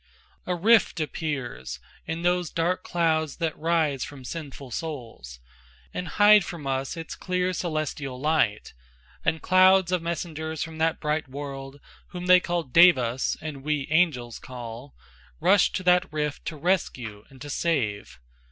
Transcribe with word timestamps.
A 0.47 0.55
rift 0.55 0.99
appears 0.99 1.79
In 2.07 2.23
those 2.23 2.49
dark 2.49 2.83
clouds 2.83 3.35
that 3.37 3.55
rise 3.55 4.03
from 4.03 4.23
sinful 4.25 4.71
souls 4.71 5.39
And 5.93 6.07
hide 6.07 6.43
from 6.43 6.65
us 6.65 6.97
its 6.97 7.13
clear 7.13 7.53
celestial 7.53 8.19
light, 8.19 8.73
And 9.23 9.43
clouds 9.43 9.91
of 9.91 10.01
messengers 10.01 10.63
from 10.63 10.79
that 10.79 10.99
bright 10.99 11.27
world, 11.29 11.79
Whom 12.07 12.25
they 12.25 12.39
called 12.39 12.73
devas 12.73 13.37
and 13.41 13.61
we 13.61 13.87
angels 13.91 14.39
call, 14.39 14.95
Rush 15.39 15.71
to 15.73 15.83
that 15.83 16.11
rift 16.11 16.45
to 16.45 16.57
rescue 16.57 17.23
and 17.29 17.39
to 17.39 17.51
save. 17.51 18.19